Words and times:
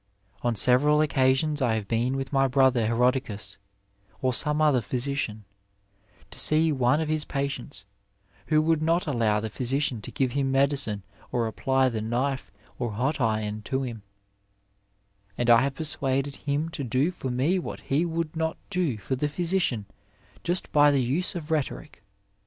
On 0.41 0.55
several 0.55 0.97
occafflons 0.97 1.61
I 1.61 1.75
have 1.75 1.87
been 1.87 2.17
with 2.17 2.33
my 2.33 2.47
brother 2.47 2.87
Herodicus, 2.87 3.59
or 4.19 4.33
some 4.33 4.59
other 4.59 4.81
physician, 4.81 5.45
to 6.31 6.39
see 6.39 6.71
one 6.71 6.99
of 6.99 7.07
his 7.07 7.23
patients, 7.23 7.85
who 8.47 8.63
would 8.63 8.81
not 8.81 9.05
allow 9.05 9.39
the 9.39 9.51
phjrsician 9.51 10.01
to 10.01 10.09
give 10.11 10.31
him 10.31 10.51
medicine 10.51 11.03
or 11.31 11.45
apply 11.45 11.89
the 11.89 12.01
knife 12.01 12.51
or 12.79 12.93
hot 12.93 13.21
iron 13.21 13.61
to 13.65 13.83
him; 13.83 14.01
and 15.37 15.51
I 15.51 15.61
have 15.61 15.75
persuaded 15.75 16.35
him 16.37 16.69
to 16.69 16.83
do 16.83 17.11
for 17.11 17.29
me 17.29 17.59
what 17.59 17.81
he 17.81 18.03
would 18.03 18.35
not 18.35 18.57
do 18.71 18.97
for 18.97 19.15
the 19.15 19.29
physician 19.29 19.85
just 20.43 20.71
by 20.71 20.89
the 20.89 21.03
use 21.03 21.35
of 21.35 21.51
rhetoric. 21.51 22.01